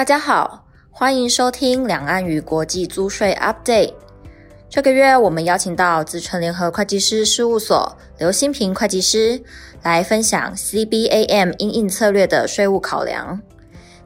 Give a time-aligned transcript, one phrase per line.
[0.00, 3.92] 大家好，欢迎收听两岸与国际租税 Update。
[4.70, 9.38] 这个月我们邀请到资诚联合会计师事务所刘新平会计师
[9.82, 13.38] 来分享 CBAM 应应策略的税务考量。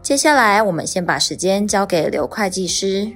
[0.03, 3.13] 接下来我们先把时间交给刘会计师。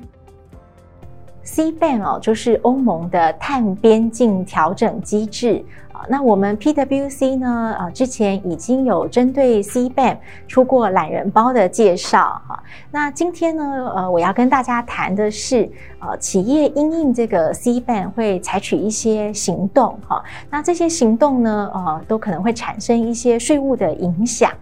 [1.48, 6.04] CBAM 哦，就是欧盟的碳边境调整机制啊。
[6.06, 12.62] 那我们 PwC 呢，啊，之前已经有针对 CBAM 出过懒人包的介绍哈。
[12.90, 15.68] 那今天呢，呃，我要跟大家谈的是，
[16.00, 20.22] 呃，企业因应这个 CBAM 会采取一些行动哈。
[20.50, 24.52] 那这些行动呢，呃，都可能会产生一些税务的影响。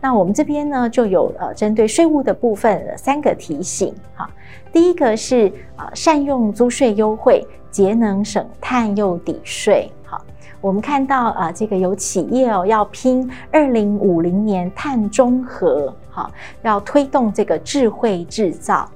[0.00, 4.28] 那我们这边呢，就有呃，针对税务的部分三个提醒哈。
[4.72, 9.90] 第一个是呃，善用租税优惠，节能省碳又抵税。
[10.04, 10.20] 好，
[10.60, 16.30] 我们看到啊，这个有企业哦要拼二零五零年碳中和，好，
[16.62, 18.88] 要推动这个智慧制造。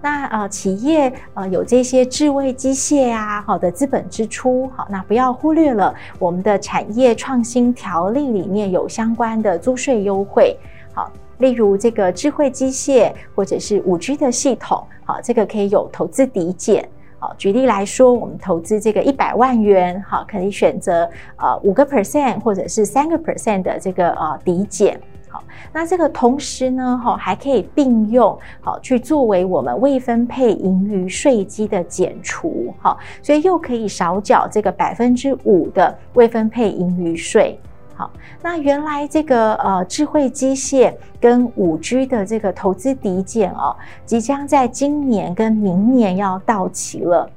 [0.00, 10.56] 那呃企业呃有这些智慧机械啊，好的资本支出，好，那不要忽略了我们的产业创新条例里面有相关的租税优惠。
[10.92, 11.10] 好。
[11.40, 16.86] 例如这个智慧机械或者是五 G 的系统，好，这个可以有投资抵减。
[17.18, 25.00] 好，举例来说，我们投资这个一百万元，好，可以选择呃五个 percent 或者是三个 percent 的这个呃抵减。
[25.30, 25.42] 好，
[25.72, 37.58] 那这个同时呢，哈，还可以并用，好，去作为我们未分配盈余税基的减除，好，所以又可以少缴这个百分之五的未分配盈余税。
[37.94, 38.10] 好，
[38.42, 47.30] 那原来这个呃智慧机械跟五 G 的这个投资抵减哦，即将在今年跟明年要到期了。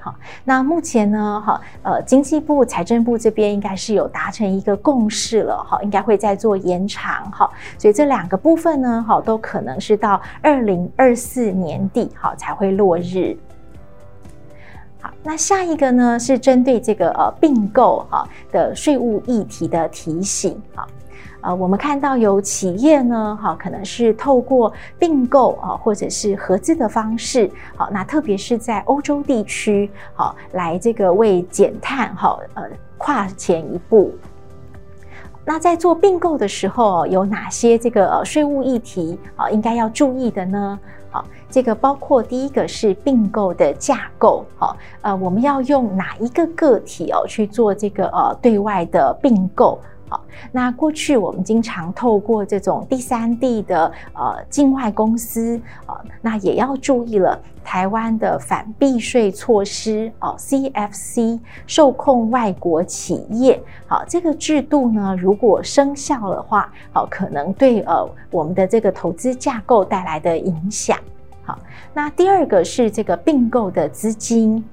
[0.00, 13.36] 好，那目前呢，哈呃经济部、财政部这边应该是有达成一个共识了，哈，应该会再做延长，哈，所以这两个部分呢，哈都可能是到二零二四年底，哈才会落日。
[15.02, 20.86] 好，那下一个呢是针对这个呃并购哈的税务议题的提醒啊，
[21.42, 32.62] 呃，我们看到有企业呢哈，可能是透过并购啊或者是合资的方式，好，那特别是在欧洲地区好来这个为减碳哈呃
[32.98, 34.12] 跨前一步。
[35.44, 40.78] 那在做并购的时候有哪些这个税务议题啊应该要注意的呢？
[41.10, 49.80] 好，这个包括第一个是并购的架构，好，呃，我们要用哪一个个体哦去做这个呃对外的并购？
[50.10, 70.98] 好，那过去我们经常透过这种第三地的呃境外公司啊，那也要注意了，台湾的反避税措施哦，CFC 受控外国企业，好，这个制度呢，如果生效的话，好，可能对呃我们的这个投资架构带来的影响。
[71.44, 71.56] 好，
[71.94, 74.64] 那第二个是这个并购的资金。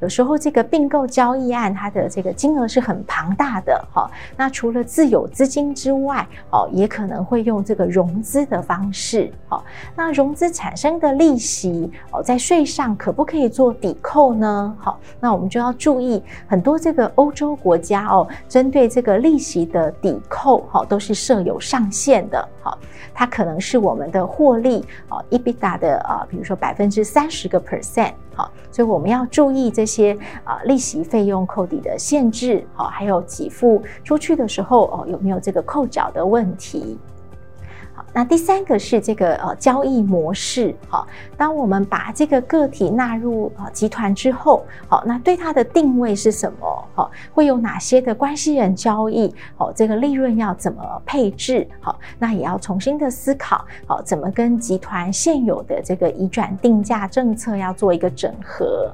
[0.00, 4.10] 有时候这个并购交易案，它的这个金额是很庞大的哈。
[4.36, 9.32] 那除了自有资金之外，哦，也可能会用这个融资的方式。
[9.48, 14.76] 好，那融资产生的利息哦，在税上可不可以做抵扣呢？
[14.78, 22.48] 好，那我们就要注意，很多这个欧洲国家哦，针对这个利息的抵扣，哈，都是设有上限的。
[22.62, 22.78] 好，
[23.14, 28.12] 它可能是我们的获利哦，EBITDA 的啊，比如说百分之三十个 percent。
[28.36, 36.98] 好，所以我们要注意这些啊利息费用扣抵的限制，好，还有给付出去的时候哦，有没有这个扣缴的问题？
[38.12, 46.88] 那第三个是这个呃交易模式，好，当我们把这个个体纳入啊集团之后，好，那对它的定位是什么？
[46.94, 49.34] 好，会有哪些的关系人交易？
[49.56, 51.68] 好，这个利润要怎么配置？
[51.80, 58.90] 好，那也要重新的思考，好，怎么跟集团现有的这个移转定价政策要做一个整合。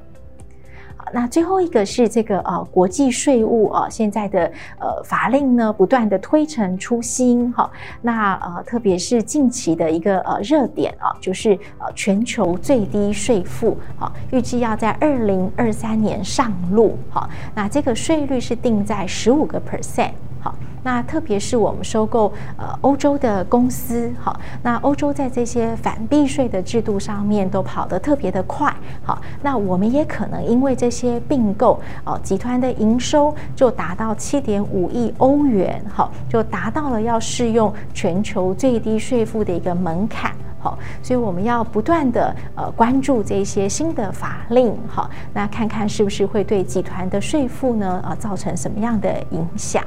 [1.13, 7.69] 那最后一个是这个呃国际税务啊，现在的呃法令呢不断的推陈出新哈，
[8.01, 20.11] 那呃特别是近期的一个呃热点啊，就是呃全球最低税负啊，预计要在二零二三年上路哈，那这个税率是定在十五个 percent。
[20.83, 49.81] 那特别是我们收购呃欧洲的公司，好，那欧洲在这些反避税的制度上面都跑得特别的快，好，那我们也可能因为这些并购，哦，集团的营收就达到七点五亿欧元，好，就达到了要适用全球最低税负的一个门槛，好，所以我们要不断的呃关注这些新的法令，好，那看看是不是会对集团的税负呢呃造成什么样的影响。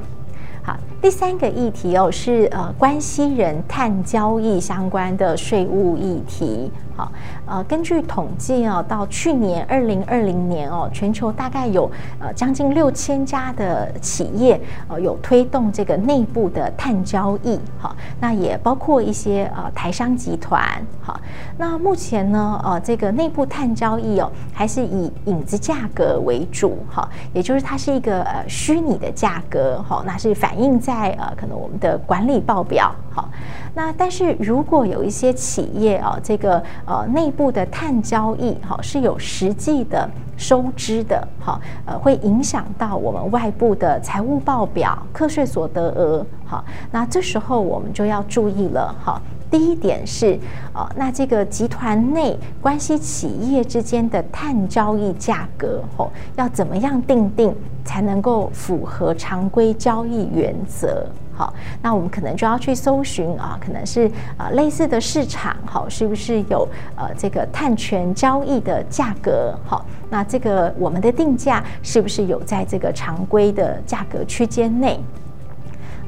[0.67, 6.71] 好，第三个议题哦，是呃关系人碳交易相关的税务议题。
[6.95, 7.11] 好，
[7.45, 11.89] 呃，根据统计哦，到去年二零二零年哦，全球大概有
[12.19, 17.59] 呃将近六千家的企业呃有推动这个内部的碳交易。
[17.77, 20.59] 好，那也包括一些呃台商集团。
[20.99, 21.19] 好，
[21.55, 26.79] 那目前呢，呃，这个内部碳交易哦，还是以影子价格为主。
[26.89, 29.79] 好，也就是它是一个呃虚拟的价格。
[29.87, 32.95] 好，那是反映在呃可能我们的管理报表。
[33.11, 33.27] 好，
[33.75, 49.21] 那但是如果有一些企业啊，这个呃内部的碳交易哈是有实际的收支的，哈呃会影响到我们外部的财务报表、课税所得额，好，那这时候我们就要注意了，哈。
[49.49, 50.37] 第一点是，
[50.73, 57.55] 呃，那这个集团内关系企业之间的碳交易价格，吼，要怎么样定定
[57.85, 61.07] 才能够符合常规交易原则？
[61.33, 69.57] 好，那我们可能就要去搜寻啊，可能是啊类似的市场，好，是不是有呃这个碳权交易的价格？
[69.63, 74.99] 好，那这个我们的定价是不是有在这个常规的价格区间内？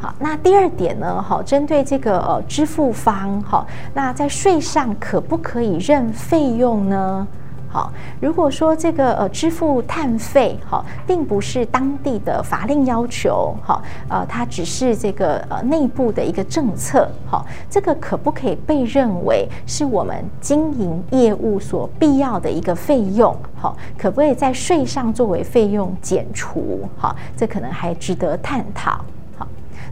[0.01, 1.22] 好，那第二点呢？
[1.22, 7.28] 好，针对这个呃支付方，好，那在税上可不可以认费用呢？
[7.72, 23.36] 好，如果说这个呃支付碳费，好，并不是当地的法令要求，好，呃，它只是这个呃内部的一个政策，好，这个可不可以被认为是我们经营业务所必要的一个费用？
[23.54, 26.90] 好，可不可以在税上作为费用减除？
[26.98, 29.00] 好，这可能还值得探讨。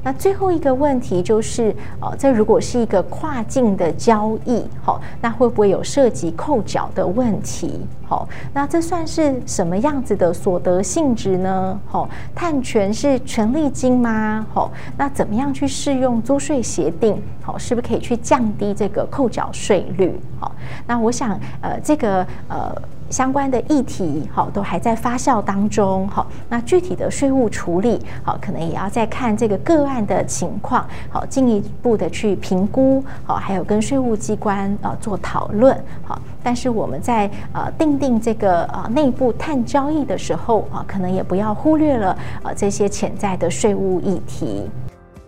[0.08, 7.86] 那最后一个问题就是，哦，这如果是一个跨境的交易，好，那会不会有涉及扣缴的问题？
[8.08, 11.78] 好，那这算是什么样子的所得性质呢？
[11.88, 14.48] 好，碳权是权利金吗？
[14.54, 17.22] 好，那怎么样去适用租税协定？
[17.42, 20.18] 好，是不是可以去降低这个扣缴税率？
[20.40, 20.56] 好，
[20.88, 22.74] 那我想，呃，这个呃。
[23.10, 44.70] 相关的议题，好，都还在发酵当中，好，那具体的税务处理，好，可能也要再看这个个案的情况，好，进一步的去评估，好，还有跟税务机关啊做讨论，好，但是我们在呃定定这个呃内部碳交易的时候啊，可能也不要忽略了啊这些潜在的税务议题。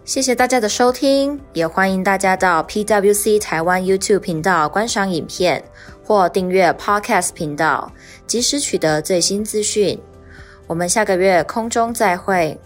[0.06, 5.64] 谢谢大家的收听，也欢迎大家到 PWC 台湾 YouTube 频道观赏影片。
[6.10, 7.92] 或订阅 Podcast 频道，
[8.26, 9.96] 及时取得最新资讯。
[10.66, 12.60] 我们下个月空中再会。